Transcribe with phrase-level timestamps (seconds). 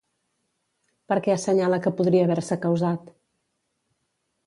[1.13, 3.17] Per què assenyala que podria haver-se causat?